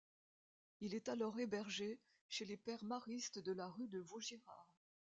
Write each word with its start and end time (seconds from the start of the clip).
Il 0.79 0.95
est 0.95 1.09
alors 1.09 1.37
hébergé 1.37 1.99
chez 2.27 2.43
les 2.45 2.57
pères 2.57 2.83
maristes 2.83 3.37
de 3.37 3.51
la 3.51 3.67
rue 3.67 3.87
de 3.87 3.99
Vaugirard. 3.99 4.73